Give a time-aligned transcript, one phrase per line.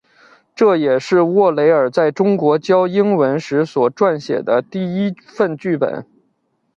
[0.55, 6.03] 这也是沃雷尔在中国教英文时所撰写的第一份剧本。